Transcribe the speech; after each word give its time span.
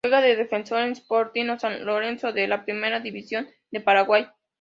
Juega 0.03 0.21
de 0.21 0.35
defensor 0.35 0.81
en 0.81 0.95
Sportivo 0.95 1.59
San 1.59 1.85
Lorenzo 1.85 2.31
de 2.33 2.47
la 2.47 2.65
Primera 2.65 3.01
División 3.01 3.47
de 3.69 3.81
Paraguay. 3.81 4.25